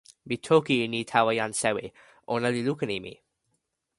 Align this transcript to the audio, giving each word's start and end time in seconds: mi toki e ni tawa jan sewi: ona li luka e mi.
mi 0.27 0.35
toki 0.47 0.75
e 0.85 0.87
ni 0.93 1.01
tawa 1.11 1.31
jan 1.39 1.53
sewi: 1.61 1.85
ona 2.33 2.47
li 2.53 2.61
luka 2.67 2.85
e 2.97 2.99
mi. 3.05 3.13